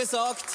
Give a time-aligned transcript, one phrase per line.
[0.00, 0.46] Gesagt,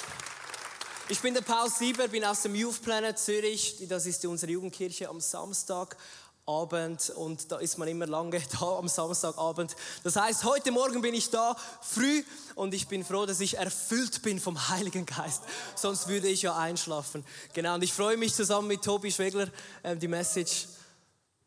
[1.07, 3.77] ich bin der Paul Sieber, bin aus dem Youth Planet Zürich.
[3.87, 9.75] Das ist unsere Jugendkirche am Samstagabend und da ist man immer lange da am Samstagabend.
[10.03, 12.23] Das heißt, heute Morgen bin ich da früh
[12.55, 15.43] und ich bin froh, dass ich erfüllt bin vom Heiligen Geist.
[15.75, 17.23] Sonst würde ich ja einschlafen.
[17.53, 19.47] Genau, und ich freue mich zusammen mit Tobi Schwegler
[19.83, 20.65] äh, die Message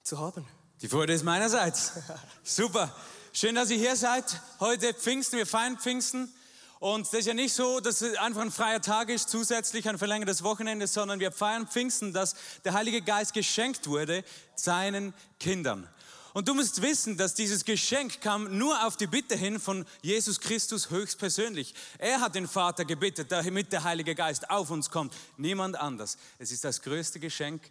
[0.04, 0.46] zu haben.
[0.82, 1.95] Die Freude ist meinerseits.
[2.45, 2.95] Super.
[3.32, 4.40] Schön, dass ihr hier seid.
[4.60, 6.32] Heute Pfingsten, wir feiern Pfingsten.
[6.80, 9.98] Und das ist ja nicht so, dass es einfach ein freier Tag ist, zusätzlich ein
[9.98, 15.88] verlängertes Wochenende, sondern wir feiern Pfingsten, dass der Heilige Geist geschenkt wurde seinen Kindern.
[16.34, 20.38] Und du musst wissen, dass dieses Geschenk kam nur auf die Bitte hin von Jesus
[20.38, 21.74] Christus höchstpersönlich.
[21.98, 25.15] Er hat den Vater gebeten, damit der Heilige Geist auf uns kommt.
[25.37, 26.16] Niemand anders.
[26.38, 27.62] Es ist das größte Geschenk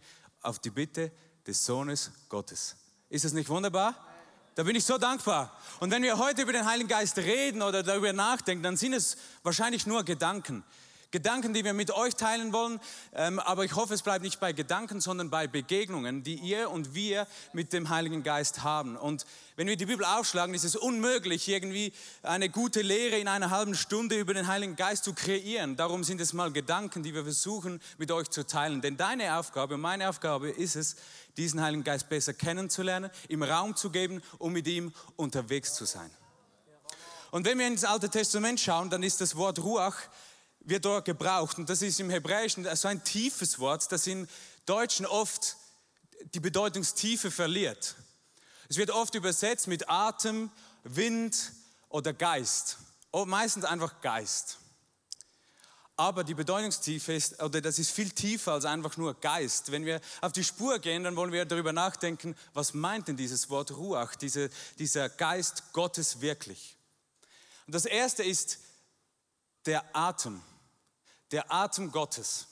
[0.41, 1.11] auf die Bitte
[1.45, 2.75] des Sohnes Gottes.
[3.09, 4.06] Ist das nicht wunderbar?
[4.58, 5.55] Da bin ich so dankbar.
[5.80, 9.16] Und wenn wir heute über den Heiligen Geist reden oder darüber nachdenken, dann sind es
[9.44, 10.63] wahrscheinlich nur Gedanken.
[11.11, 12.80] Gedanken, die wir mit euch teilen wollen.
[13.13, 16.94] Ähm, aber ich hoffe, es bleibt nicht bei Gedanken, sondern bei Begegnungen, die ihr und
[16.94, 18.97] wir mit dem Heiligen Geist haben.
[18.97, 23.50] Und wenn wir die Bibel aufschlagen, ist es unmöglich, irgendwie eine gute Lehre in einer
[23.50, 25.78] halben Stunde über den Heiligen Geist zu kreieren.
[25.78, 28.81] Darum sind es mal Gedanken, die wir versuchen mit euch zu teilen.
[28.81, 30.97] Denn deine Aufgabe meine Aufgabe ist es,
[31.38, 36.09] diesen Heiligen Geist besser kennenzulernen, ihm Raum zu geben, um mit ihm unterwegs zu sein.
[37.31, 39.97] Und wenn wir ins Alte Testament schauen, dann ist das Wort Ruach
[40.67, 41.57] wird dort gebraucht.
[41.57, 44.27] Und das ist im Hebräischen so ein tiefes Wort, das in
[44.65, 45.55] Deutschen oft
[46.33, 47.95] die Bedeutungstiefe verliert.
[48.69, 50.51] Es wird oft übersetzt mit Atem,
[50.83, 51.53] Wind
[51.89, 52.77] oder Geist.
[53.13, 54.57] Meistens einfach Geist.
[55.95, 59.71] Aber die Bedeutungstiefe ist, oder das ist viel tiefer als einfach nur Geist.
[59.71, 63.50] Wenn wir auf die Spur gehen, dann wollen wir darüber nachdenken, was meint denn dieses
[63.50, 66.77] Wort Ruach, diese, dieser Geist Gottes wirklich?
[67.66, 68.59] Und das erste ist
[69.66, 70.41] der Atem
[71.31, 72.47] der Atem Gottes.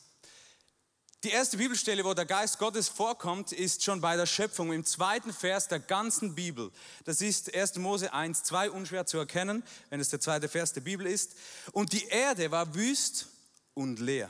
[1.23, 5.33] Die erste Bibelstelle, wo der Geist Gottes vorkommt, ist schon bei der Schöpfung im zweiten
[5.33, 6.71] Vers der ganzen Bibel.
[7.03, 7.77] Das ist 1.
[7.77, 11.33] Mose 1, 2, unschwer zu erkennen, wenn es der zweite Vers der Bibel ist.
[11.71, 13.27] Und die Erde war wüst
[13.73, 14.29] und leer.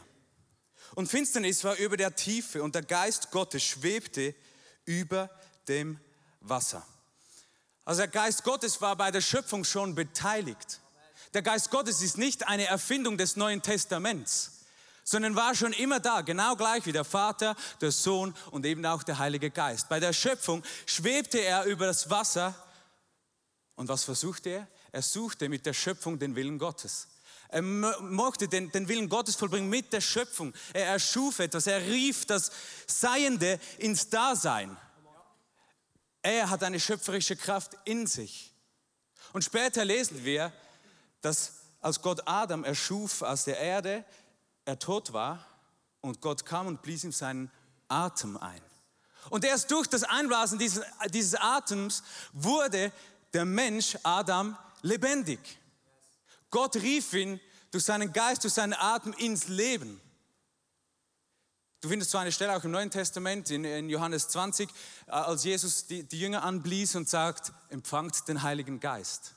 [0.93, 4.33] Und Finsternis war über der Tiefe und der Geist Gottes schwebte
[4.85, 5.29] über
[5.67, 5.99] dem
[6.39, 6.85] Wasser.
[7.83, 10.79] Also der Geist Gottes war bei der Schöpfung schon beteiligt.
[11.35, 14.61] Der Geist Gottes ist nicht eine Erfindung des Neuen Testaments,
[15.03, 19.03] sondern war schon immer da, genau gleich wie der Vater, der Sohn und eben auch
[19.03, 19.89] der Heilige Geist.
[19.89, 22.55] Bei der Schöpfung schwebte er über das Wasser
[23.75, 24.67] und was versuchte er?
[24.93, 27.09] Er suchte mit der Schöpfung den Willen Gottes.
[27.49, 30.53] Er mochte den, den, Willen Gottes vollbringen mit der Schöpfung.
[30.71, 32.49] Er erschuf etwas, er rief das
[32.87, 34.77] Seiende ins Dasein.
[36.21, 38.53] Er hat eine schöpferische Kraft in sich.
[39.33, 40.53] Und später lesen wir,
[41.25, 44.05] dass als Gott Adam erschuf aus der Erde,
[44.63, 45.45] er tot war
[46.01, 47.51] und Gott kam und blies ihm seinen
[47.87, 48.61] Atem ein.
[49.29, 52.03] Und erst durch das Einblasen dieses, dieses Atems
[52.33, 52.91] wurde
[53.33, 55.39] der Mensch Adam lebendig.
[56.51, 57.39] Gott rief ihn
[57.71, 59.99] durch seinen Geist, durch seinen Atem ins Leben.
[61.81, 64.69] Du findest so eine Stelle auch im Neuen Testament, in, in Johannes 20,
[65.07, 69.34] äh, als Jesus die, die Jünger anblies und sagt, empfangt den Heiligen Geist.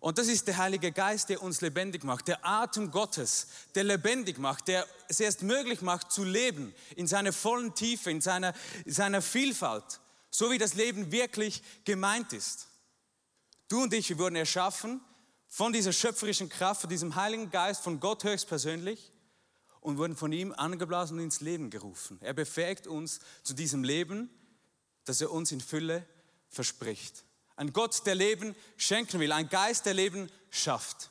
[0.00, 4.38] Und das ist der Heilige Geist, der uns lebendig macht, der Atem Gottes, der lebendig
[4.38, 8.54] macht, der es erst möglich macht zu leben in seiner vollen Tiefe, in seiner,
[8.84, 10.00] in seiner Vielfalt,
[10.30, 12.68] so wie das Leben wirklich gemeint ist.
[13.68, 15.00] Du und ich, wir wurden erschaffen
[15.48, 19.12] von dieser schöpferischen Kraft, von diesem Heiligen Geist, von Gott höchstpersönlich
[19.80, 22.18] und wurden von ihm angeblasen und ins Leben gerufen.
[22.20, 24.30] Er befähigt uns zu diesem Leben,
[25.06, 26.06] das er uns in Fülle
[26.48, 27.24] verspricht.
[27.58, 31.10] Ein Gott, der Leben schenken will, ein Geist, der Leben schafft.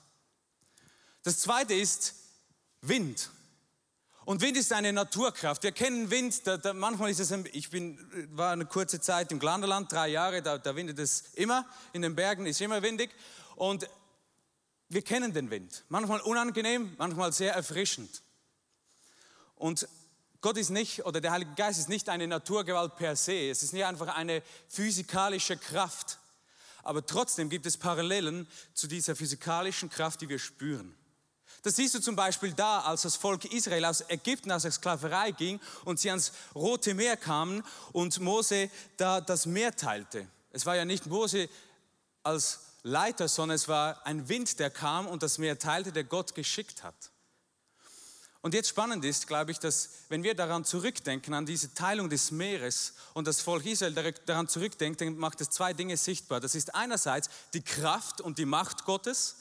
[1.24, 2.16] Das zweite ist
[2.80, 3.32] Wind.
[4.24, 5.64] Und Wind ist eine Naturkraft.
[5.64, 8.00] Wir kennen Wind, da, da, manchmal ist es, ein, ich bin,
[8.32, 12.16] war eine kurze Zeit im Glanderland, drei Jahre, da, da windet es immer, in den
[12.16, 13.10] Bergen ist immer windig.
[13.58, 13.90] Und
[14.88, 15.84] wir kennen den Wind.
[15.90, 18.22] Manchmal unangenehm, manchmal sehr erfrischend.
[19.56, 19.86] Und
[20.40, 23.50] Gott ist nicht, oder der Heilige Geist ist nicht eine Naturgewalt per se.
[23.50, 26.20] Es ist nicht einfach eine physikalische Kraft
[26.88, 30.96] aber trotzdem gibt es Parallelen zu dieser physikalischen Kraft, die wir spüren.
[31.64, 35.32] Das siehst du zum Beispiel da, als das Volk Israel aus Ägypten, aus der Sklaverei
[35.32, 37.62] ging und sie ans Rote Meer kamen
[37.92, 40.28] und Mose da das Meer teilte.
[40.52, 41.50] Es war ja nicht Mose
[42.24, 46.36] als Leiter, sondern es war ein Wind, der kam und das Meer teilte, der Gott
[46.36, 47.12] geschickt hat.
[48.48, 52.32] Und jetzt spannend ist, glaube ich, dass wenn wir daran zurückdenken, an diese Teilung des
[52.32, 56.40] Meeres und das Volk Israel daran zurückdenkt, dann macht es zwei Dinge sichtbar.
[56.40, 59.36] Das ist einerseits die Kraft und die Macht Gottes,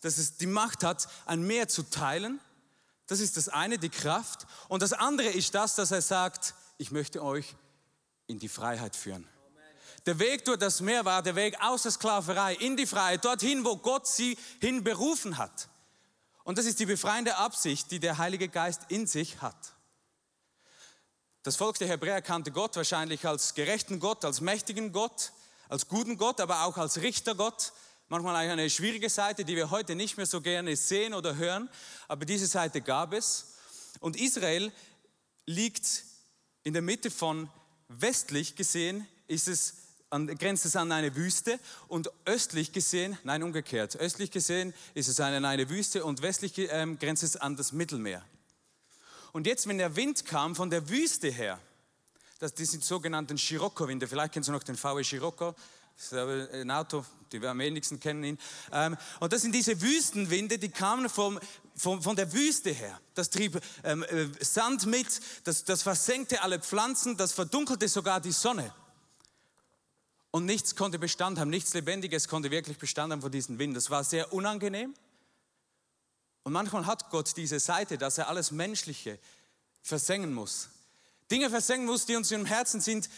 [0.00, 2.40] dass es die Macht hat, ein Meer zu teilen.
[3.06, 4.44] Das ist das eine, die Kraft.
[4.66, 7.54] Und das andere ist das, dass er sagt, ich möchte euch
[8.26, 9.28] in die Freiheit führen.
[10.04, 13.64] Der Weg durch das Meer war der Weg aus der Sklaverei in die Freiheit, dorthin,
[13.64, 15.67] wo Gott sie hin berufen hat.
[16.48, 19.74] Und das ist die befreiende Absicht, die der Heilige Geist in sich hat.
[21.42, 25.32] Das Volk der Hebräer kannte Gott wahrscheinlich als gerechten Gott, als mächtigen Gott,
[25.68, 27.74] als guten Gott, aber auch als Richtergott.
[28.08, 31.68] Manchmal eine schwierige Seite, die wir heute nicht mehr so gerne sehen oder hören,
[32.08, 33.56] aber diese Seite gab es.
[34.00, 34.72] Und Israel
[35.44, 36.02] liegt
[36.62, 37.50] in der Mitte von
[37.88, 39.77] westlich gesehen, ist es
[40.10, 41.58] an, grenzt es an eine Wüste
[41.88, 46.98] und östlich gesehen, nein umgekehrt, östlich gesehen ist es an eine Wüste und westlich ähm,
[46.98, 48.24] grenzt es an das Mittelmeer.
[49.32, 51.60] Und jetzt, wenn der Wind kam von der Wüste her,
[52.38, 55.54] das, die sind sogenannten Scirocco-Winde, vielleicht kennst du noch den VW Scirocco,
[55.96, 58.38] das ist ein Auto, die wir am wenigsten kennen ihn.
[58.70, 61.40] Ähm, und das sind diese Wüstenwinde, die kamen vom,
[61.74, 63.00] vom, von der Wüste her.
[63.14, 68.30] Das trieb ähm, äh, Sand mit, das, das versenkte alle Pflanzen, das verdunkelte sogar die
[68.30, 68.72] Sonne.
[70.30, 73.76] Und nichts konnte Bestand haben, nichts Lebendiges konnte wirklich Bestand haben von diesem Wind.
[73.76, 74.94] Das war sehr unangenehm.
[76.42, 79.18] Und manchmal hat Gott diese Seite, dass er alles Menschliche
[79.82, 80.68] versengen muss.
[81.30, 83.08] Dinge versengen muss, die uns im Herzen sind,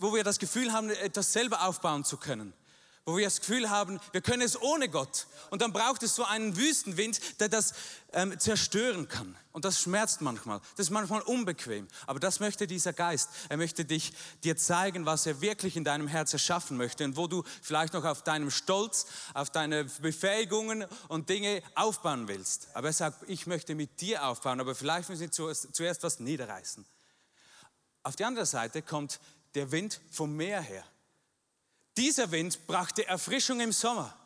[0.00, 2.52] wo wir das Gefühl haben, etwas selber aufbauen zu können
[3.06, 5.26] wo wir das Gefühl haben, wir können es ohne Gott.
[5.50, 7.74] Und dann braucht es so einen Wüstenwind, der das
[8.12, 9.36] ähm, zerstören kann.
[9.52, 10.60] Und das schmerzt manchmal.
[10.76, 11.86] Das ist manchmal unbequem.
[12.06, 13.28] Aber das möchte dieser Geist.
[13.50, 17.26] Er möchte dich dir zeigen, was er wirklich in deinem Herzen schaffen möchte und wo
[17.26, 22.68] du vielleicht noch auf deinem Stolz, auf deine Befähigungen und Dinge aufbauen willst.
[22.72, 26.86] Aber er sagt, ich möchte mit dir aufbauen, aber vielleicht müssen wir zuerst was niederreißen.
[28.02, 29.20] Auf die andere Seite kommt
[29.54, 30.84] der Wind vom Meer her.
[31.96, 34.16] Dieser Wind brachte Erfrischung im Sommer.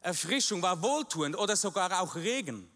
[0.00, 2.70] Erfrischung war wohltuend oder sogar auch Regen,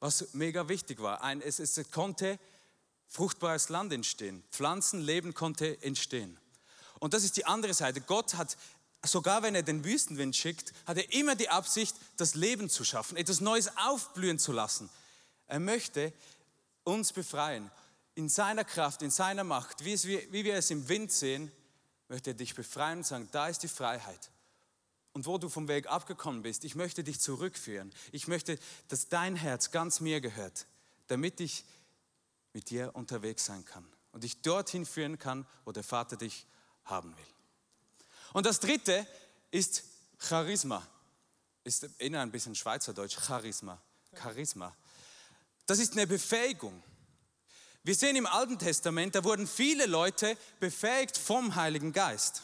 [0.00, 1.22] was mega wichtig war.
[1.22, 2.38] Ein, es, es konnte
[3.06, 4.44] fruchtbares Land entstehen.
[4.50, 6.38] Pflanzenleben konnte entstehen.
[6.98, 8.00] Und das ist die andere Seite.
[8.00, 8.56] Gott hat,
[9.04, 13.16] sogar wenn er den Wüstenwind schickt, hat er immer die Absicht, das Leben zu schaffen,
[13.16, 14.90] etwas Neues aufblühen zu lassen.
[15.46, 16.12] Er möchte
[16.84, 17.70] uns befreien.
[18.14, 21.52] In seiner Kraft, in seiner Macht, wie, es, wie wir es im Wind sehen,
[22.08, 24.30] möchte dich befreien und sagen, da ist die Freiheit.
[25.12, 27.92] Und wo du vom Weg abgekommen bist, ich möchte dich zurückführen.
[28.12, 28.58] Ich möchte,
[28.88, 30.66] dass dein Herz ganz mir gehört,
[31.08, 31.64] damit ich
[32.52, 36.46] mit dir unterwegs sein kann und dich dorthin führen kann, wo der Vater dich
[36.84, 37.26] haben will.
[38.32, 39.06] Und das dritte
[39.50, 39.84] ist
[40.18, 40.86] Charisma.
[41.64, 43.80] Ist eher ein bisschen Schweizerdeutsch, Charisma.
[44.14, 44.74] Charisma.
[45.66, 46.82] Das ist eine Befähigung.
[47.84, 52.42] Wir sehen im Alten Testament, da wurden viele Leute befähigt vom Heiligen Geist.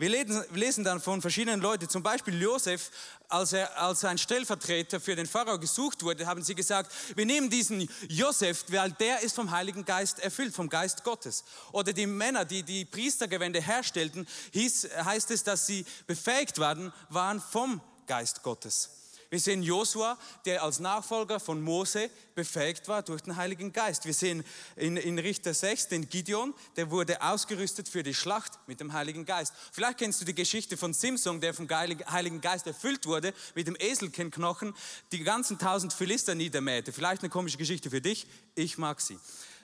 [0.00, 2.92] Wir lesen dann von verschiedenen Leuten, zum Beispiel Josef,
[3.28, 7.50] als er als ein Stellvertreter für den Pharao gesucht wurde, haben sie gesagt, wir nehmen
[7.50, 11.42] diesen Josef, weil der ist vom Heiligen Geist erfüllt, vom Geist Gottes.
[11.72, 17.40] Oder die Männer, die die Priestergewände herstellten, hieß, heißt es, dass sie befähigt waren, waren
[17.40, 18.90] vom Geist Gottes.
[19.30, 20.16] Wir sehen Josua,
[20.46, 24.06] der als Nachfolger von Mose befähigt war durch den Heiligen Geist.
[24.06, 24.42] Wir sehen
[24.76, 29.26] in, in Richter 6 den Gideon, der wurde ausgerüstet für die Schlacht mit dem Heiligen
[29.26, 29.52] Geist.
[29.70, 33.76] Vielleicht kennst du die Geschichte von Simson, der vom Heiligen Geist erfüllt wurde, mit dem
[33.78, 34.74] Eselkindknochen
[35.12, 36.92] die ganzen tausend Philister niedermähte.
[36.92, 39.18] Vielleicht eine komische Geschichte für dich, ich mag sie.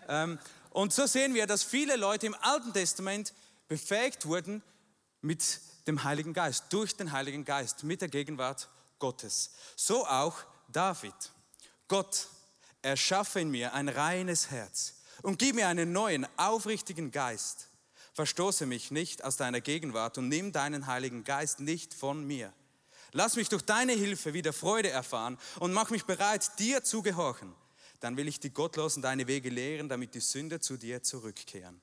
[0.08, 0.38] Ähm,
[0.70, 3.32] und so sehen wir, dass viele Leute im Alten Testament
[3.68, 4.62] befähigt wurden
[5.22, 8.68] mit dem Heiligen Geist, durch den Heiligen Geist, mit der Gegenwart
[9.04, 9.50] Gottes.
[9.76, 10.34] So auch
[10.72, 11.12] David.
[11.88, 12.26] Gott,
[12.80, 17.68] erschaffe in mir ein reines Herz und gib mir einen neuen, aufrichtigen Geist.
[18.14, 22.50] Verstoße mich nicht aus deiner Gegenwart und nimm deinen Heiligen Geist nicht von mir.
[23.12, 27.54] Lass mich durch deine Hilfe wieder Freude erfahren und mach mich bereit, dir zu gehorchen.
[28.00, 31.78] Dann will ich die Gottlosen deine Wege lehren, damit die Sünder zu dir zurückkehren.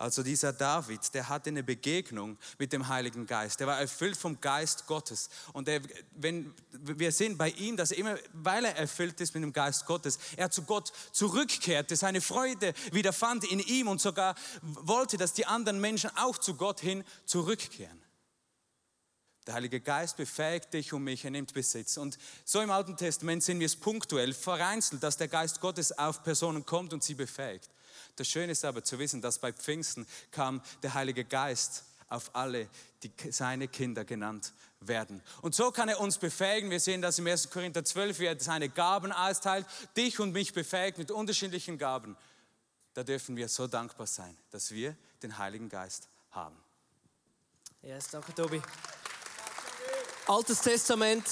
[0.00, 3.60] Also dieser David, der hatte eine Begegnung mit dem Heiligen Geist.
[3.60, 5.28] Der war erfüllt vom Geist Gottes.
[5.52, 9.42] Und er, wenn, wir sehen bei ihm, dass er immer, weil er erfüllt ist mit
[9.42, 15.18] dem Geist Gottes, er zu Gott zurückkehrte, seine Freude wiederfand in ihm und sogar wollte,
[15.18, 18.00] dass die anderen Menschen auch zu Gott hin zurückkehren.
[19.46, 21.98] Der Heilige Geist befähigt dich und mich, er nimmt Besitz.
[21.98, 22.16] Und
[22.46, 26.64] so im Alten Testament sehen wir es punktuell, vereinzelt, dass der Geist Gottes auf Personen
[26.64, 27.68] kommt und sie befähigt.
[28.16, 32.68] Das Schöne ist aber zu wissen, dass bei Pfingsten kam der Heilige Geist auf alle,
[33.02, 35.22] die seine Kinder genannt werden.
[35.42, 36.70] Und so kann er uns befähigen.
[36.70, 37.50] Wir sehen das im 1.
[37.50, 42.16] Korinther 12, wie er seine Gaben austeilt, dich und mich befähigt mit unterschiedlichen Gaben.
[42.94, 46.56] Da dürfen wir so dankbar sein, dass wir den Heiligen Geist haben.
[47.82, 48.60] Yes, danke Tobi.
[50.26, 51.24] Altes Testament,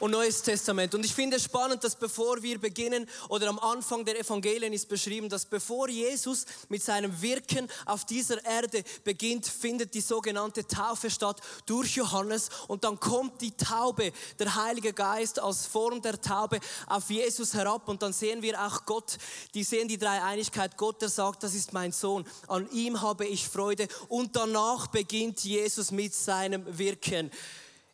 [0.00, 0.94] und Neues Testament.
[0.94, 4.88] Und ich finde es spannend, dass bevor wir beginnen, oder am Anfang der Evangelien ist
[4.88, 11.10] beschrieben, dass bevor Jesus mit seinem Wirken auf dieser Erde beginnt, findet die sogenannte Taufe
[11.10, 12.48] statt durch Johannes.
[12.68, 17.88] Und dann kommt die Taube, der Heilige Geist als Form der Taube auf Jesus herab.
[17.88, 19.18] Und dann sehen wir auch Gott,
[19.54, 20.76] die sehen die Dreieinigkeit.
[20.76, 23.88] Gott, der sagt, das ist mein Sohn, an ihm habe ich Freude.
[24.08, 27.30] Und danach beginnt Jesus mit seinem Wirken.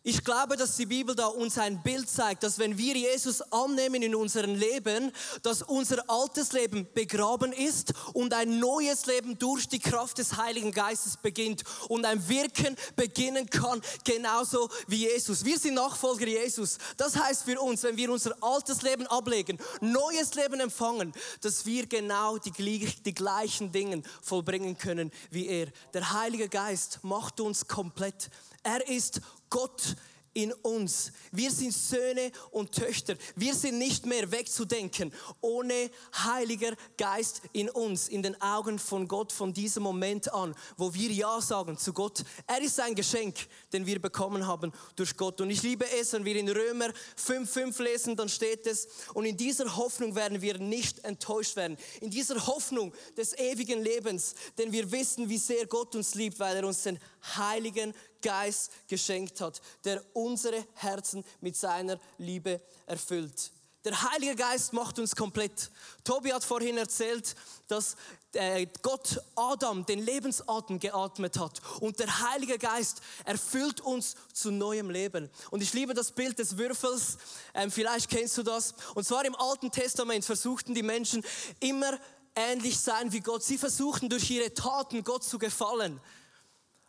[0.07, 4.03] Ich glaube, dass die Bibel da uns ein Bild zeigt, dass wenn wir Jesus annehmen
[4.03, 5.11] in unserem Leben,
[5.43, 10.73] dass unser altes Leben begraben ist und ein neues Leben durch die Kraft des Heiligen
[10.73, 15.43] Geistes beginnt und ein Wirken beginnen kann, genauso wie Jesus.
[15.43, 16.77] Wir sind Nachfolger Jesus.
[16.99, 21.87] Das heißt für uns, wenn wir unser altes Leben ablegen, neues Leben empfangen, dass wir
[21.87, 25.69] genau die, die gleichen Dinge vollbringen können wie er.
[25.95, 28.29] Der Heilige Geist macht uns komplett.
[28.65, 29.95] Er ist Gott
[30.35, 31.13] in uns.
[31.31, 33.15] Wir sind Söhne und Töchter.
[33.37, 39.33] Wir sind nicht mehr wegzudenken ohne Heiliger Geist in uns, in den Augen von Gott
[39.33, 42.25] von diesem Moment an, wo wir Ja sagen zu Gott.
[42.47, 43.37] Er ist ein Geschenk,
[43.73, 45.41] den wir bekommen haben durch Gott.
[45.41, 49.37] Und ich liebe es, wenn wir in Römer 5,5 lesen, dann steht es, und in
[49.37, 51.79] dieser Hoffnung werden wir nicht enttäuscht werden.
[52.01, 56.57] In dieser Hoffnung des ewigen Lebens, denn wir wissen, wie sehr Gott uns liebt, weil
[56.57, 56.99] er uns den
[57.37, 57.95] Heiligen
[58.25, 63.53] Geist geschenkt hat, der unsere Herzen mit seiner Liebe erfüllt.
[63.85, 65.71] Der Heilige Geist macht uns komplett.
[66.05, 67.37] Tobi hat vorhin erzählt,
[67.69, 67.97] dass
[68.33, 74.89] äh, Gott Adam den Lebensatem geatmet hat und der Heilige Geist erfüllt uns zu neuem
[74.89, 75.29] Leben.
[75.51, 77.19] Und ich liebe das Bild des Würfels,
[77.53, 78.75] ähm, vielleicht kennst du das.
[78.95, 81.23] Und zwar im Alten Testament versuchten die Menschen
[81.61, 81.99] immer
[82.35, 83.43] ähnlich sein wie Gott.
[83.43, 86.01] Sie versuchten durch ihre Taten Gott zu gefallen.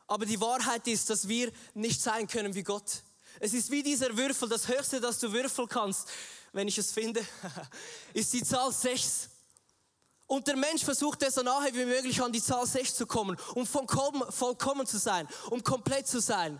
[0.07, 3.03] Aber die Wahrheit ist, dass wir nicht sein können wie Gott.
[3.39, 6.07] Es ist wie dieser Würfel, das Höchste, das du würfeln kannst,
[6.53, 7.25] wenn ich es finde,
[8.13, 9.29] ist die Zahl 6.
[10.27, 13.37] Und der Mensch versucht es so nahe wie möglich an die Zahl 6 zu kommen,
[13.53, 16.59] um vollkommen zu sein, um komplett zu sein.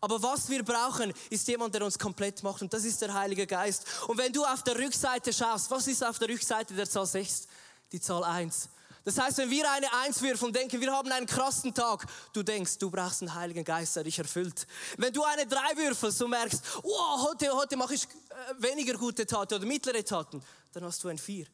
[0.00, 2.62] Aber was wir brauchen, ist jemand, der uns komplett macht.
[2.62, 3.84] Und das ist der Heilige Geist.
[4.06, 7.46] Und wenn du auf der Rückseite schaust, was ist auf der Rückseite der Zahl 6?
[7.92, 8.68] Die Zahl 1.
[9.04, 12.42] Das heißt, wenn wir eine Eins würfeln und denken, wir haben einen krassen Tag, du
[12.42, 14.66] denkst, du brauchst einen Heiligen Geist, der dich erfüllt.
[14.98, 19.26] Wenn du eine Drei würfelst und merkst, oh, heute, heute mache ich äh, weniger gute
[19.26, 20.42] Taten oder mittlere Taten,
[20.72, 21.46] dann hast du ein Vier.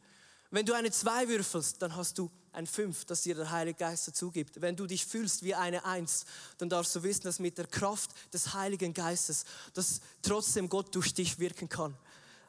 [0.50, 4.08] Wenn du eine Zwei würfelst, dann hast du ein Fünf, das dir der Heilige Geist
[4.08, 4.60] dazu gibt.
[4.60, 6.24] Wenn du dich fühlst wie eine Eins,
[6.58, 11.14] dann darfst du wissen, dass mit der Kraft des Heiligen Geistes, dass trotzdem Gott durch
[11.14, 11.96] dich wirken kann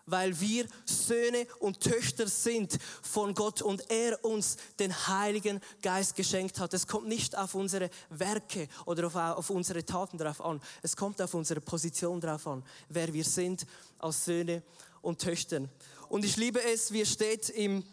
[0.07, 6.59] weil wir Söhne und Töchter sind von Gott und er uns den Heiligen Geist geschenkt
[6.59, 6.73] hat.
[6.73, 10.59] Es kommt nicht auf unsere Werke oder auf, auf unsere Taten drauf an.
[10.81, 13.67] Es kommt auf unsere Position drauf an, wer wir sind
[13.99, 14.63] als Söhne
[15.01, 15.61] und Töchter.
[16.09, 17.83] Und ich liebe es, wie es steht im,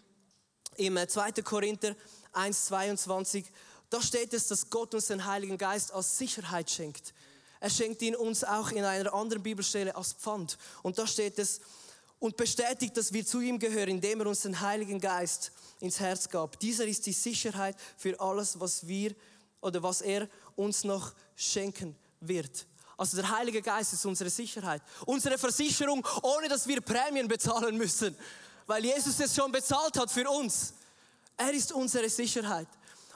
[0.77, 1.29] im 2.
[1.29, 1.97] Äh, Korinther
[2.33, 3.45] 1, 22,
[3.91, 7.13] da steht es, dass Gott uns den Heiligen Geist als Sicherheit schenkt.
[7.61, 10.59] Er schenkt ihn uns auch in einer anderen Bibelstelle als Pfand.
[10.83, 11.61] Und da steht es,
[12.25, 16.27] und bestätigt, dass wir zu ihm gehören, indem er uns den Heiligen Geist ins Herz
[16.27, 16.59] gab.
[16.59, 19.15] Dieser ist die Sicherheit für alles, was wir
[19.61, 20.27] oder was er
[20.57, 22.65] uns noch schenken wird.
[22.97, 28.17] Also der Heilige Geist ist unsere Sicherheit, unsere Versicherung, ohne dass wir Prämien bezahlen müssen,
[28.67, 30.73] weil Jesus es schon bezahlt hat für uns.
[31.37, 32.69] Er ist unsere Sicherheit.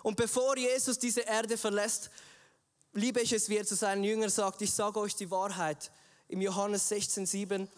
[0.02, 2.10] Und bevor Jesus diese Erde verlässt,
[2.92, 5.90] liebe ich es, wie er zu seinen Jüngern sagt, ich sage euch die Wahrheit.
[6.28, 7.68] Im Johannes 16, 7,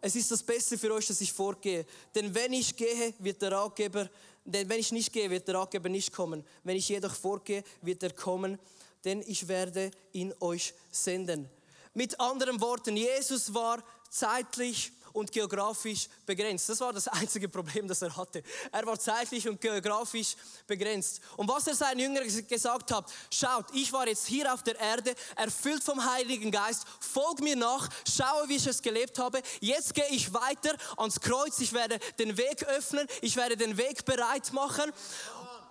[0.00, 1.84] es ist das Beste für euch, dass ich fortgehe.
[2.14, 4.08] Denn wenn ich gehe, wird der Ratgeber,
[4.44, 6.44] denn wenn ich nicht gehe, wird der Ratgeber nicht kommen.
[6.64, 8.58] Wenn ich jedoch fortgehe, wird er kommen,
[9.04, 11.48] denn ich werde ihn euch senden.
[11.92, 16.68] Mit anderen Worten, Jesus war zeitlich und geografisch begrenzt.
[16.68, 18.42] Das war das einzige Problem, das er hatte.
[18.72, 20.36] Er war zeitlich und geografisch
[20.66, 21.20] begrenzt.
[21.36, 25.14] Und was er seinen Jüngern gesagt hat, schaut, ich war jetzt hier auf der Erde,
[25.36, 29.42] erfüllt vom Heiligen Geist, folg mir nach, schaue, wie ich es gelebt habe.
[29.60, 34.04] Jetzt gehe ich weiter ans Kreuz, ich werde den Weg öffnen, ich werde den Weg
[34.04, 34.92] bereit machen.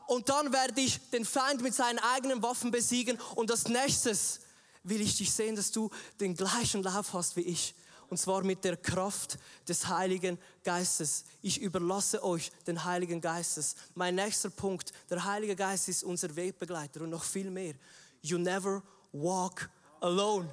[0.07, 3.19] Und dann werde ich den Feind mit seinen eigenen Waffen besiegen.
[3.35, 4.39] Und als nächstes
[4.83, 7.75] will ich dich sehen, dass du den gleichen Lauf hast wie ich
[8.09, 9.37] und zwar mit der Kraft
[9.67, 11.25] des Heiligen Geistes.
[11.41, 13.75] Ich überlasse euch den Heiligen Geistes.
[13.95, 17.75] Mein nächster Punkt, der Heilige Geist ist unser Wegbegleiter und noch viel mehr.
[18.21, 19.69] You never walk
[20.01, 20.49] alone.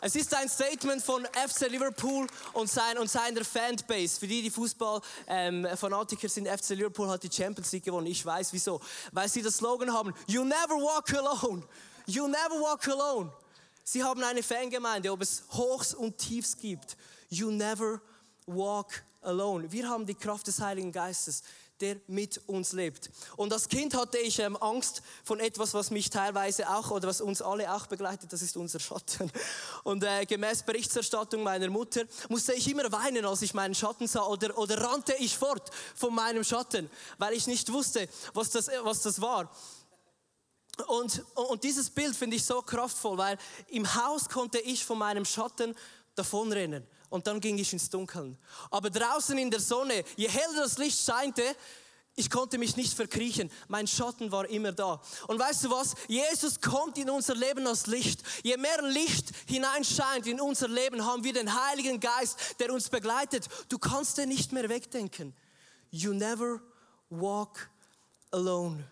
[0.00, 4.20] Es ist ein Statement von FC Liverpool und, sein, und seiner Fanbase.
[4.20, 8.06] Für die, die Fußball-Fanatiker ähm, sind, FC Liverpool hat die Champions League gewonnen.
[8.08, 8.82] Ich weiß wieso.
[9.12, 11.62] Weil sie das Slogan haben, You never walk alone.
[12.06, 13.32] You never walk alone.
[13.84, 16.96] Sie haben eine Fangemeinde, ob es Hochs und Tiefs gibt.
[17.28, 18.00] You never
[18.46, 19.70] walk alone.
[19.70, 21.42] Wir haben die Kraft des Heiligen Geistes
[21.80, 23.10] der mit uns lebt.
[23.36, 27.20] Und als Kind hatte ich ähm, Angst von etwas, was mich teilweise auch oder was
[27.20, 29.30] uns alle auch begleitet, das ist unser Schatten.
[29.82, 34.24] Und äh, gemäß Berichterstattung meiner Mutter musste ich immer weinen, als ich meinen Schatten sah
[34.24, 36.88] oder, oder rannte ich fort von meinem Schatten,
[37.18, 39.50] weil ich nicht wusste, was das, was das war.
[40.82, 43.38] Und, und dieses Bild finde ich so kraftvoll, weil
[43.68, 45.74] im Haus konnte ich von meinem Schatten
[46.14, 48.36] davonrennen und dann ging ich ins Dunkeln.
[48.70, 51.42] Aber draußen in der Sonne, je heller das Licht scheinte,
[52.16, 53.50] ich konnte mich nicht verkriechen.
[53.66, 55.00] Mein Schatten war immer da.
[55.26, 55.94] Und weißt du was?
[56.06, 58.22] Jesus kommt in unser Leben als Licht.
[58.44, 63.48] Je mehr Licht hineinscheint in unser Leben, haben wir den Heiligen Geist, der uns begleitet.
[63.68, 65.34] Du kannst den nicht mehr wegdenken.
[65.90, 66.60] You never
[67.10, 67.68] walk
[68.30, 68.84] alone.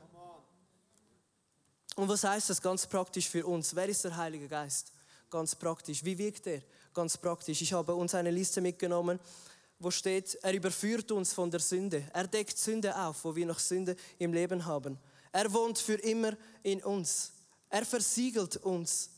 [1.97, 3.75] Und was heißt das ganz praktisch für uns?
[3.75, 4.93] Wer ist der Heilige Geist?
[5.31, 6.05] Ganz praktisch.
[6.05, 6.63] Wie wirkt er?
[6.93, 7.63] ganz praktisch.
[7.63, 9.19] Ich habe uns eine Liste mitgenommen,
[9.79, 12.05] wo steht, er überführt uns von der Sünde.
[12.13, 14.99] Er deckt Sünde auf, wo wir noch Sünde im Leben haben.
[15.33, 17.33] Er wohnt für immer in uns.
[17.69, 19.11] Er versiegelt uns.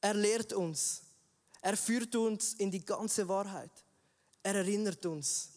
[0.00, 1.02] Er lehrt uns.
[1.60, 3.72] Er führt uns in die ganze Wahrheit.
[4.42, 5.50] Er erinnert uns.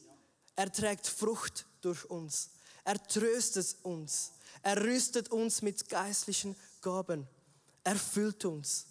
[0.55, 2.49] Er trägt Frucht durch uns.
[2.83, 4.31] Er tröstet uns.
[4.63, 7.27] Er rüstet uns mit geistlichen Gaben.
[7.83, 8.85] Er füllt uns.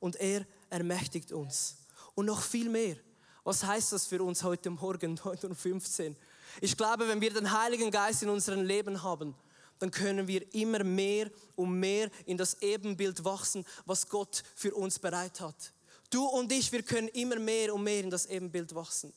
[0.00, 1.76] Und er ermächtigt uns.
[2.14, 2.96] Und noch viel mehr.
[3.44, 6.16] Was heißt das für uns heute Morgen, 9.15 Uhr?
[6.60, 9.34] Ich glaube, wenn wir den Heiligen Geist in unserem Leben haben,
[9.78, 14.98] dann können wir immer mehr und mehr in das Ebenbild wachsen, was Gott für uns
[14.98, 15.72] bereit hat.
[16.10, 19.12] Du und ich, wir können immer mehr und mehr in das Ebenbild wachsen.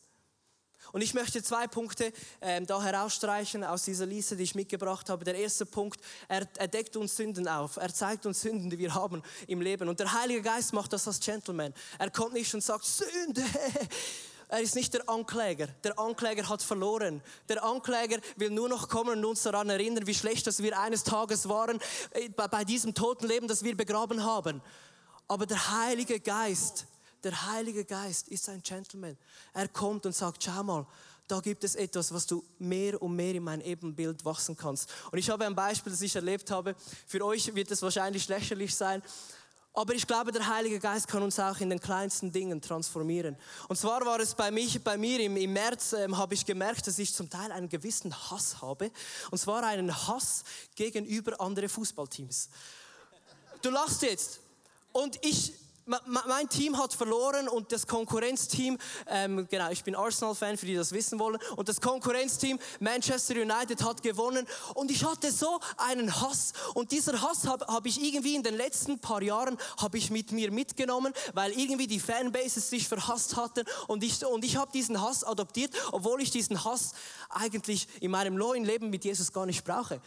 [0.91, 2.11] Und ich möchte zwei Punkte
[2.41, 5.23] ähm, da herausstreichen aus dieser Liste, die ich mitgebracht habe.
[5.23, 7.77] Der erste Punkt, er, er deckt uns Sünden auf.
[7.77, 9.87] Er zeigt uns Sünden, die wir haben im Leben.
[9.87, 11.73] Und der Heilige Geist macht das als Gentleman.
[11.97, 13.43] Er kommt nicht und sagt, Sünde.
[14.51, 15.67] Er ist nicht der Ankläger.
[15.81, 17.21] Der Ankläger hat verloren.
[17.47, 21.05] Der Ankläger will nur noch kommen und uns daran erinnern, wie schlecht dass wir eines
[21.05, 21.79] Tages waren,
[22.11, 24.61] äh, bei diesem toten Leben, das wir begraben haben.
[25.29, 26.85] Aber der Heilige Geist,
[27.23, 29.17] der Heilige Geist ist ein Gentleman.
[29.53, 30.85] Er kommt und sagt, schau mal,
[31.27, 34.89] da gibt es etwas, was du mehr und mehr in mein Ebenbild wachsen kannst.
[35.11, 36.75] Und ich habe ein Beispiel, das ich erlebt habe.
[37.07, 39.01] Für euch wird es wahrscheinlich lächerlich sein.
[39.73, 43.37] Aber ich glaube, der Heilige Geist kann uns auch in den kleinsten Dingen transformieren.
[43.69, 46.85] Und zwar war es bei, mich, bei mir im, im März, ähm, habe ich gemerkt,
[46.87, 48.91] dass ich zum Teil einen gewissen Hass habe.
[49.29, 50.43] Und zwar einen Hass
[50.75, 52.49] gegenüber anderen Fußballteams.
[53.61, 54.41] Du lachst jetzt.
[54.91, 55.53] Und ich,
[55.85, 60.91] mein Team hat verloren und das Konkurrenzteam, ähm, genau, ich bin Arsenal-Fan, für die das
[60.91, 64.45] wissen wollen, und das Konkurrenzteam Manchester United hat gewonnen.
[64.75, 66.53] Und ich hatte so einen Hass.
[66.73, 70.31] Und dieser Hass habe hab ich irgendwie in den letzten paar Jahren habe ich mit
[70.31, 73.65] mir mitgenommen, weil irgendwie die Fanbases sich verhasst hatten.
[73.87, 76.93] Und ich, und ich habe diesen Hass adoptiert, obwohl ich diesen Hass
[77.29, 80.01] eigentlich in meinem neuen Leben mit Jesus gar nicht brauche.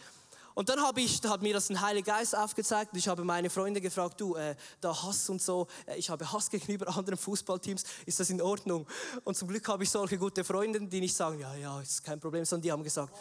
[0.55, 3.49] Und dann habe ich, hat mir das ein Heiliger Geist aufgezeigt und ich habe meine
[3.49, 7.83] Freunde gefragt, du, äh, da Hass und so, äh, ich habe Hass gegenüber anderen Fußballteams,
[8.05, 8.87] ist das in Ordnung?
[9.25, 12.21] Und zum Glück habe ich solche gute Freunde, die nicht sagen, ja, ja, ist kein
[12.21, 13.13] Problem, sondern die haben gesagt,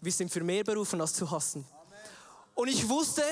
[0.00, 1.64] wir sind für mehr berufen, als zu hassen.
[2.56, 3.22] Und ich wusste,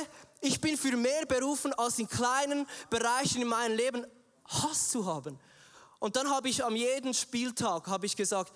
[0.41, 4.07] ich bin für mehr berufen, als in kleinen Bereichen in meinem Leben
[4.47, 5.39] Hass zu haben.
[5.99, 8.53] Und dann habe ich am jeden Spieltag, habe ich gesagt,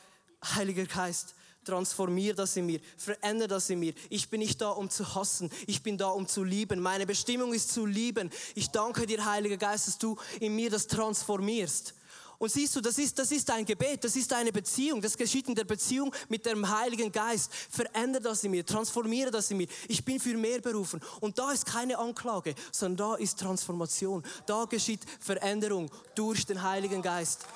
[0.55, 1.36] Heiliger Geist,
[1.67, 3.93] transformier das in mir, verändere das in mir.
[4.09, 6.81] Ich bin nicht da, um zu hassen, ich bin da, um zu lieben.
[6.81, 8.31] Meine Bestimmung ist zu lieben.
[8.55, 11.95] Ich danke dir, Heiliger Geist, dass du in mir das transformierst.
[12.39, 15.49] Und siehst du, das ist, das ist ein Gebet, das ist eine Beziehung, das geschieht
[15.49, 17.51] in der Beziehung mit dem Heiligen Geist.
[17.71, 19.69] Verändere das in mir, transformiere das in mir.
[19.89, 21.01] Ich bin für mehr berufen.
[21.21, 24.23] Und da ist keine Anklage, sondern da ist Transformation.
[24.45, 27.47] Da geschieht Veränderung durch den Heiligen Geist.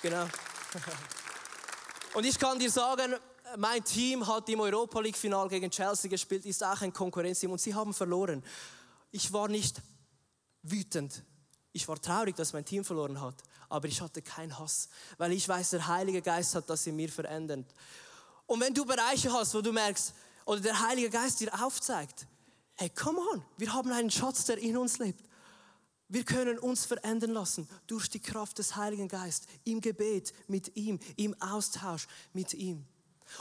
[0.00, 0.26] Genau.
[2.16, 3.14] Und ich kann dir sagen,
[3.58, 7.60] mein Team hat im Europa League Final gegen Chelsea gespielt, ist auch ein Konkurrenzteam und
[7.60, 8.42] sie haben verloren.
[9.10, 9.82] Ich war nicht
[10.62, 11.22] wütend.
[11.74, 13.34] Ich war traurig, dass mein Team verloren hat,
[13.68, 17.10] aber ich hatte keinen Hass, weil ich weiß, der Heilige Geist hat das in mir
[17.10, 17.66] verändert.
[18.46, 20.14] Und wenn du Bereiche hast, wo du merkst,
[20.46, 22.26] oder der Heilige Geist dir aufzeigt,
[22.76, 25.25] hey, come on, wir haben einen Schatz, der in uns lebt.
[26.08, 31.00] Wir können uns verändern lassen durch die Kraft des Heiligen Geistes, im Gebet mit ihm,
[31.16, 32.84] im Austausch mit ihm.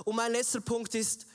[0.04, 1.28] Und mein letzter Punkt ist,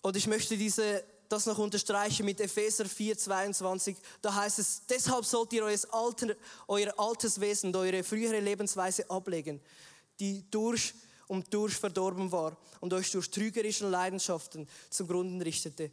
[0.00, 5.26] und ich möchte diese, das noch unterstreichen mit Epheser 4, 22, da heißt es, deshalb
[5.26, 6.34] sollt ihr euer, Alter,
[6.68, 9.60] euer altes Wesen, eure frühere Lebensweise ablegen,
[10.20, 10.94] die durch
[11.26, 15.90] und durch verdorben war und euch durch trügerische Leidenschaften zugrunde richtete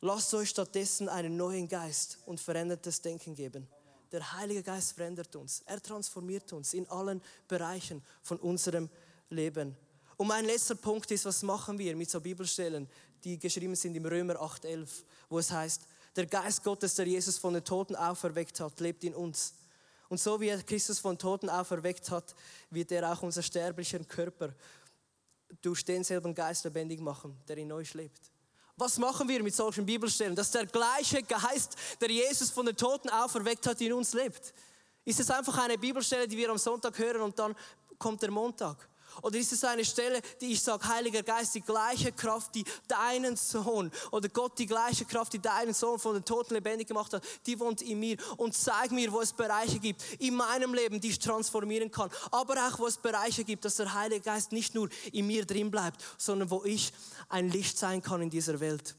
[0.00, 3.66] Lasst euch stattdessen einen neuen Geist und verändertes Denken geben.
[4.12, 5.62] Der Heilige Geist verändert uns.
[5.66, 8.88] Er transformiert uns in allen Bereichen von unserem
[9.30, 9.76] Leben.
[10.16, 12.88] Und mein letzter Punkt ist, was machen wir mit so Bibelstellen,
[13.24, 14.88] die geschrieben sind im Römer 8,11,
[15.28, 15.82] wo es heißt,
[16.14, 19.54] der Geist Gottes, der Jesus von den Toten auferweckt hat, lebt in uns.
[20.08, 22.34] Und so wie er Christus von Toten auferweckt hat,
[22.70, 24.54] wird er auch unser sterblichen Körper
[25.60, 28.30] durch denselben Geist lebendig machen, der in euch lebt.
[28.78, 30.36] Was machen wir mit solchen Bibelstellen?
[30.36, 34.52] Dass der gleiche Geist, der Jesus von den Toten auferweckt hat, in uns lebt.
[35.04, 37.56] Ist es einfach eine Bibelstelle, die wir am Sonntag hören und dann
[37.98, 38.88] kommt der Montag?
[39.22, 43.36] Oder ist es eine Stelle, die ich sage, Heiliger Geist, die gleiche Kraft, die deinen
[43.36, 47.22] Sohn oder Gott die gleiche Kraft, die deinen Sohn von den Toten lebendig gemacht hat,
[47.46, 51.08] die wohnt in mir und zeig mir, wo es Bereiche gibt in meinem Leben, die
[51.08, 52.10] ich transformieren kann.
[52.30, 55.70] Aber auch, wo es Bereiche gibt, dass der Heilige Geist nicht nur in mir drin
[55.70, 56.92] bleibt, sondern wo ich
[57.28, 58.96] ein Licht sein kann in dieser Welt.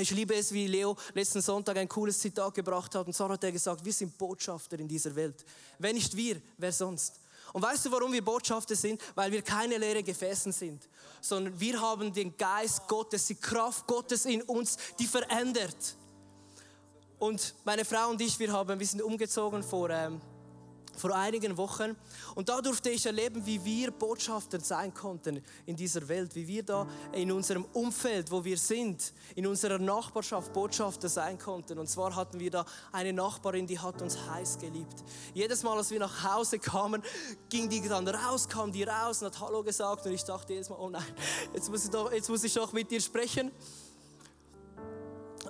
[0.00, 3.06] Ich liebe es, wie Leo letzten Sonntag ein cooles Zitat gebracht hat.
[3.08, 5.44] Und zwar hat er gesagt, wir sind Botschafter in dieser Welt.
[5.78, 7.20] Wenn nicht wir, wer sonst?
[7.52, 9.02] Und weißt du, warum wir Botschafter sind?
[9.14, 10.88] Weil wir keine leeren Gefäßen sind,
[11.20, 15.96] sondern wir haben den Geist Gottes, die Kraft Gottes in uns, die verändert.
[17.18, 20.20] Und meine Frau und ich, wir, haben, wir sind umgezogen vor ähm,
[20.96, 21.96] vor einigen Wochen.
[22.34, 26.62] Und da durfte ich erleben, wie wir Botschafter sein konnten in dieser Welt, wie wir
[26.62, 31.78] da in unserem Umfeld, wo wir sind, in unserer Nachbarschaft Botschafter sein konnten.
[31.78, 35.04] Und zwar hatten wir da eine Nachbarin, die hat uns heiß geliebt.
[35.34, 37.02] Jedes Mal, als wir nach Hause kamen,
[37.48, 40.06] ging die dann raus, kam die raus und hat Hallo gesagt.
[40.06, 41.04] Und ich dachte jedes Mal, oh nein,
[41.54, 43.52] jetzt muss ich doch, jetzt muss ich doch mit dir sprechen.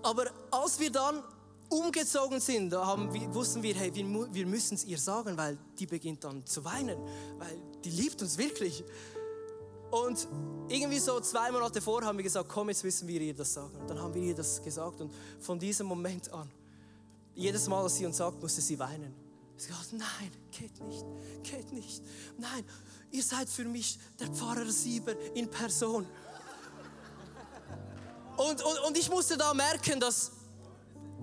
[0.03, 1.23] Aber als wir dann
[1.69, 5.87] umgezogen sind, da haben, wussten wir, hey, wir, wir müssen es ihr sagen, weil die
[5.87, 6.99] beginnt dann zu weinen,
[7.39, 8.85] weil die liebt uns wirklich.
[9.91, 10.29] Und
[10.69, 13.75] irgendwie so zwei Monate vor haben wir gesagt, komm, jetzt müssen wir ihr das sagen.
[13.77, 16.51] Und dann haben wir ihr das gesagt und von diesem Moment an,
[17.35, 19.15] jedes Mal, als sie uns sagt, musste sie weinen.
[19.57, 21.05] Sie gesagt, nein, geht nicht,
[21.43, 22.03] geht nicht.
[22.37, 22.65] Nein,
[23.11, 26.07] ihr seid für mich der Pfarrer Sieber in Person.
[28.37, 30.31] Und, und, und ich musste da merken, dass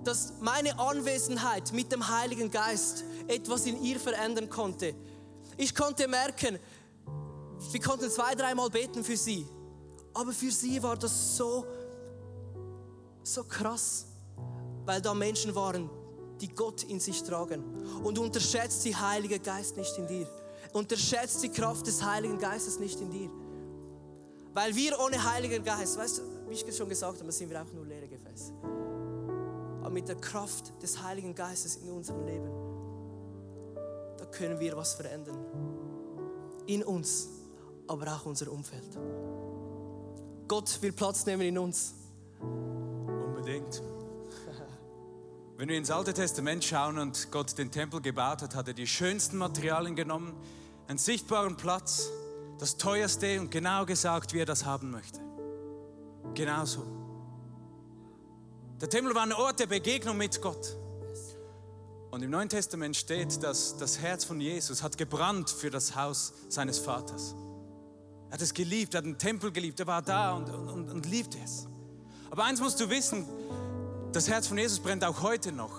[0.06, 4.94] dass meine Anwesenheit mit dem Heiligen Geist etwas in ihr verändern konnte.
[5.56, 6.58] Ich konnte merken,
[7.72, 9.46] wir konnten zwei, dreimal beten für sie,
[10.14, 11.66] aber für sie war das so,
[13.24, 14.06] so krass,
[14.84, 15.90] weil da Menschen waren,
[16.40, 17.64] die Gott in sich tragen.
[18.04, 20.28] Und unterschätzt die Heilige Geist nicht in dir.
[20.72, 23.30] Unterschätzt die Kraft des Heiligen Geistes nicht in dir.
[24.54, 27.72] Weil wir ohne Heiligen Geist, weißt du, wie ich schon gesagt habe, sind wir auch
[27.72, 28.52] nur leere Gefäße
[29.90, 32.50] mit der Kraft des Heiligen Geistes in unserem Leben,
[34.18, 35.38] da können wir was verändern.
[36.66, 37.28] In uns,
[37.86, 38.98] aber auch unser Umfeld.
[40.48, 41.94] Gott will Platz nehmen in uns.
[42.40, 43.82] Unbedingt.
[45.56, 48.86] Wenn wir ins Alte Testament schauen und Gott den Tempel gebaut hat, hat er die
[48.86, 50.34] schönsten Materialien genommen,
[50.86, 52.10] einen sichtbaren Platz,
[52.58, 55.20] das teuerste und genau gesagt, wie er das haben möchte.
[56.34, 56.95] Genauso.
[58.80, 60.76] Der Tempel war ein Ort der Begegnung mit Gott.
[62.10, 66.34] Und im Neuen Testament steht, dass das Herz von Jesus hat gebrannt für das Haus
[66.50, 67.34] seines Vaters.
[68.28, 71.06] Er hat es geliebt, er hat den Tempel geliebt, er war da und, und, und
[71.06, 71.66] liebte es.
[72.30, 73.26] Aber eins musst du wissen,
[74.12, 75.72] das Herz von Jesus brennt auch heute noch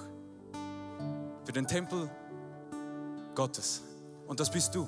[1.45, 2.09] für den Tempel
[3.35, 3.83] Gottes.
[4.25, 4.87] Und das bist du.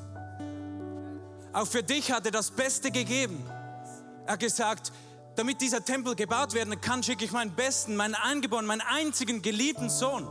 [1.54, 3.44] Auch für dich hat er das Beste gegeben.
[4.26, 4.92] Er hat gesagt,
[5.40, 9.90] damit dieser Tempel gebaut werden kann, schicke ich meinen besten, meinen Eingeborenen, meinen einzigen geliebten
[9.90, 10.28] Sohn,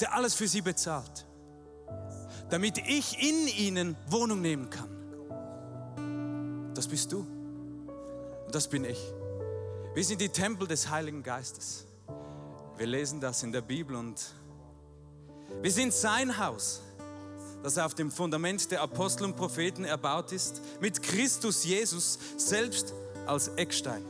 [0.00, 1.26] der alles für sie bezahlt.
[2.48, 4.88] Damit ich in ihnen Wohnung nehmen kann.
[6.74, 7.18] Das bist du.
[7.18, 8.98] Und das bin ich.
[9.94, 11.84] Wir sind die Tempel des Heiligen Geistes.
[12.78, 14.24] Wir lesen das in der Bibel und
[15.60, 16.80] wir sind sein Haus,
[17.62, 22.94] das auf dem Fundament der Apostel und Propheten erbaut ist, mit Christus Jesus selbst
[23.28, 24.04] als Eckstein.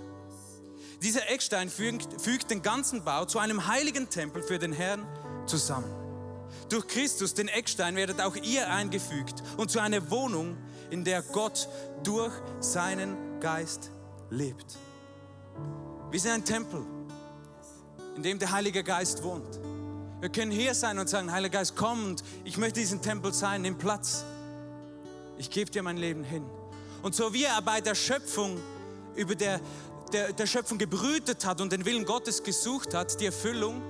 [1.02, 5.07] Dieser Eckstein fügt, fügt den ganzen Bau zu einem heiligen Tempel für den Herrn
[5.46, 5.90] zusammen.
[6.68, 10.57] Durch Christus, den Eckstein, werdet auch ihr eingefügt und zu einer Wohnung,
[10.90, 11.68] in der Gott
[12.02, 13.90] durch seinen Geist
[14.31, 14.78] lebt.
[16.11, 16.85] Wir sind ein Tempel,
[18.16, 19.61] in dem der Heilige Geist wohnt.
[20.20, 23.62] Wir können hier sein und sagen, Heiliger Geist, komm und ich möchte diesen Tempel sein,
[23.62, 24.24] nimm Platz.
[25.37, 26.44] Ich gebe dir mein Leben hin.
[27.02, 28.59] Und so wie er bei der Schöpfung
[29.18, 29.61] über der,
[30.12, 33.83] der, der Schöpfung gebrütet hat und den Willen Gottes gesucht hat, die Erfüllung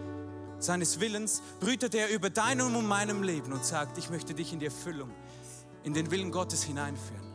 [0.58, 4.58] seines Willens, brütet er über deinem und meinem Leben und sagt, ich möchte dich in
[4.58, 5.10] die Erfüllung,
[5.84, 7.26] in den Willen Gottes hineinführen.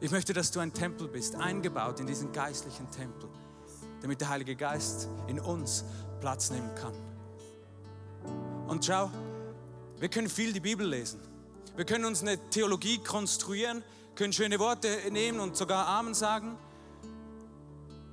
[0.00, 3.28] Ich möchte, dass du ein Tempel bist, eingebaut in diesen geistlichen Tempel,
[4.00, 5.84] damit der Heilige Geist in uns
[6.20, 6.94] Platz nehmen kann.
[8.66, 9.10] Und schau,
[10.00, 11.20] Wir können viel die Bibel lesen.
[11.74, 13.82] Wir können uns eine Theologie konstruieren,
[14.14, 16.56] können schöne Worte nehmen und sogar Amen sagen.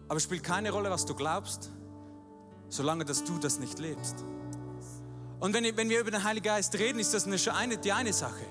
[0.07, 1.71] Aber es spielt keine Rolle, was du glaubst,
[2.69, 4.23] solange dass du das nicht lebst.
[5.39, 8.45] Und wenn, wenn wir über den Heiligen Geist reden, ist das eine, die eine Sache.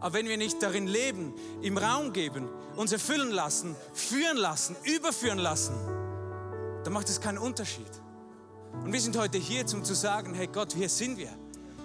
[0.00, 5.38] Aber wenn wir nicht darin leben, ihm Raum geben, uns erfüllen lassen, führen lassen, überführen
[5.38, 5.74] lassen,
[6.84, 7.90] dann macht es keinen Unterschied.
[8.84, 11.30] Und wir sind heute hier, um zu sagen, hey Gott, hier sind wir.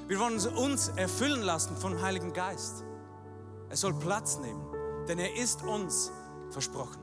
[0.08, 2.84] Wir wollen uns erfüllen lassen vom Heiligen Geist.
[3.70, 4.62] Er soll Platz nehmen,
[5.08, 6.12] denn er ist uns
[6.50, 7.01] versprochen.